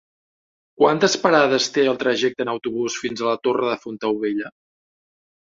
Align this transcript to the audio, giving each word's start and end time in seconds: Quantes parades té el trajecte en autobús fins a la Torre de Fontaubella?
Quantes 0.81 1.17
parades 1.25 1.67
té 1.75 1.83
el 1.91 1.99
trajecte 2.05 2.45
en 2.45 2.53
autobús 2.55 2.97
fins 3.03 3.21
a 3.21 3.29
la 3.31 3.39
Torre 3.49 3.71
de 3.73 3.79
Fontaubella? 3.87 4.51